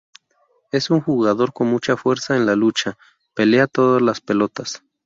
[0.71, 2.97] Es un jugador con mucha fuerza en la lucha,
[3.35, 4.81] pelea todas las pelotas.